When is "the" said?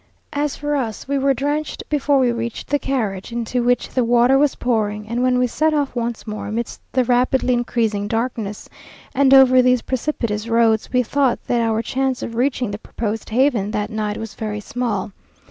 2.71-2.79, 3.89-4.03, 6.91-7.03, 12.71-12.79